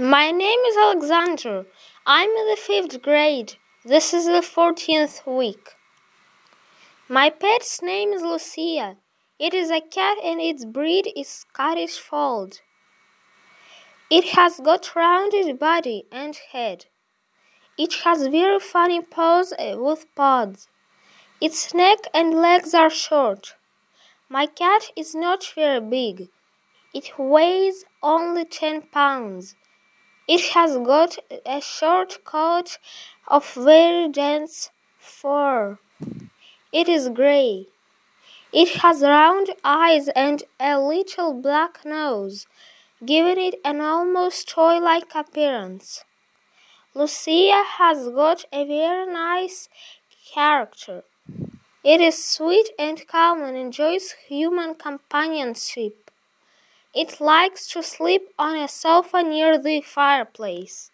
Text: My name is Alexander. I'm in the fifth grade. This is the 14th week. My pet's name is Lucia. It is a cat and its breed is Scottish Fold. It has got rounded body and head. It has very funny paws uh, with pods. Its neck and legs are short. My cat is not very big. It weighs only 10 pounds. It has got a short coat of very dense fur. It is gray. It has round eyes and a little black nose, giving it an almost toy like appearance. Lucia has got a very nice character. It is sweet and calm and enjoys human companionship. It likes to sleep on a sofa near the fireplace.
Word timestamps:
My 0.00 0.30
name 0.30 0.60
is 0.60 0.76
Alexander. 0.76 1.66
I'm 2.06 2.30
in 2.30 2.48
the 2.48 2.54
fifth 2.54 3.02
grade. 3.02 3.54
This 3.84 4.14
is 4.14 4.26
the 4.26 4.42
14th 4.42 5.26
week. 5.26 5.70
My 7.08 7.30
pet's 7.30 7.82
name 7.82 8.12
is 8.12 8.22
Lucia. 8.22 8.96
It 9.40 9.52
is 9.52 9.72
a 9.72 9.80
cat 9.80 10.16
and 10.22 10.40
its 10.40 10.64
breed 10.64 11.12
is 11.16 11.26
Scottish 11.26 11.98
Fold. 11.98 12.60
It 14.08 14.26
has 14.36 14.60
got 14.60 14.94
rounded 14.94 15.58
body 15.58 16.04
and 16.12 16.38
head. 16.52 16.86
It 17.76 17.92
has 18.04 18.24
very 18.28 18.60
funny 18.60 19.00
paws 19.00 19.52
uh, 19.58 19.78
with 19.78 20.06
pods. 20.14 20.68
Its 21.40 21.74
neck 21.74 21.98
and 22.14 22.34
legs 22.34 22.72
are 22.72 22.88
short. 22.88 23.56
My 24.28 24.46
cat 24.46 24.92
is 24.94 25.16
not 25.16 25.44
very 25.56 25.80
big. 25.80 26.28
It 26.94 27.18
weighs 27.18 27.84
only 28.00 28.44
10 28.44 28.82
pounds. 28.92 29.56
It 30.28 30.42
has 30.50 30.76
got 30.76 31.16
a 31.46 31.60
short 31.62 32.22
coat 32.24 32.78
of 33.26 33.50
very 33.54 34.08
dense 34.10 34.70
fur. 34.98 35.78
It 36.70 36.86
is 36.86 37.08
gray. 37.08 37.66
It 38.52 38.68
has 38.82 39.00
round 39.00 39.54
eyes 39.64 40.08
and 40.08 40.42
a 40.60 40.78
little 40.78 41.32
black 41.32 41.82
nose, 41.84 42.46
giving 43.04 43.38
it 43.38 43.54
an 43.64 43.80
almost 43.80 44.48
toy 44.50 44.78
like 44.78 45.14
appearance. 45.14 46.04
Lucia 46.94 47.62
has 47.78 48.10
got 48.10 48.44
a 48.52 48.66
very 48.66 49.10
nice 49.10 49.70
character. 50.34 51.04
It 51.82 52.02
is 52.02 52.22
sweet 52.22 52.68
and 52.78 53.06
calm 53.06 53.42
and 53.42 53.56
enjoys 53.56 54.12
human 54.26 54.74
companionship. 54.74 56.07
It 56.98 57.18
likes 57.18 57.66
to 57.68 57.82
sleep 57.82 58.28
on 58.38 58.58
a 58.58 58.68
sofa 58.68 59.22
near 59.22 59.56
the 59.58 59.80
fireplace. 59.80 60.90